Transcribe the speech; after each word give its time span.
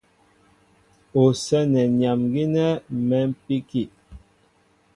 Ú 1.21 1.23
sɛ́nɛ 1.43 1.81
nyam 1.97 2.19
gínɛ́ 2.33 2.69
mɛ̌mpíki. 3.07 3.83